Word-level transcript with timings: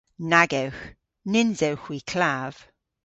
Nag 0.31 0.51
ewgh. 0.61 0.83
Nyns 1.31 1.59
ewgh 1.69 1.83
hwi 1.85 1.97
klav. 2.11 2.55